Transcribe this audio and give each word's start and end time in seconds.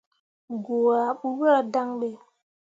Goo 0.63 0.89
ah 0.99 1.09
ɓuura 1.19 1.53
dan 1.73 1.89
ɓe. 1.99 2.09